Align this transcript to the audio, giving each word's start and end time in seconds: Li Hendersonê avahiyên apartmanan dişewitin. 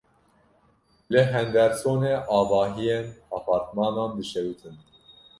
Li 1.11 1.21
Hendersonê 1.31 2.13
avahiyên 2.37 3.07
apartmanan 3.37 4.11
dişewitin. 4.17 4.75